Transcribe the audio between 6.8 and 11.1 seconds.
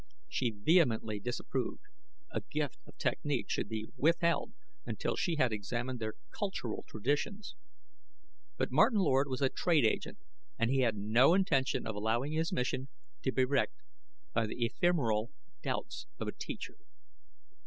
traditions. But Martin Lord was a trade agent, and he had